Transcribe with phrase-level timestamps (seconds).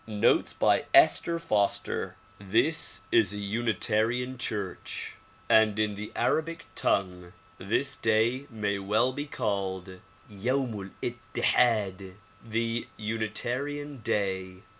[0.07, 7.95] Notes by Esther Foster THIS is a unitarian church, and in the Arabic tongue, this
[7.97, 14.63] Day may well be called "Yauml'ittihad," the "Unitarian Day."